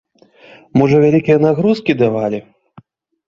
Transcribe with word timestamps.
Можа, 0.81 1.01
вялікія 1.03 1.37
нагрузкі 1.45 1.97
давалі? 2.03 2.39